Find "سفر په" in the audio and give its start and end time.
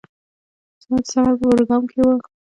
1.11-1.45